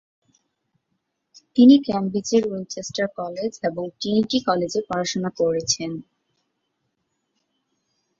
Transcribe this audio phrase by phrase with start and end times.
[1.57, 5.91] তিনি কেমব্রিজের Winchester college এবং ট্রিনিটি কলেজে পড়াশোনা করেছেন।